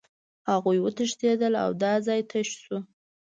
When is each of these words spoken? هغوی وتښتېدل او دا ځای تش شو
هغوی 0.49 0.77
وتښتېدل 0.81 1.53
او 1.63 1.69
دا 1.83 1.93
ځای 2.07 2.21
تش 2.31 2.49
شو 2.63 2.77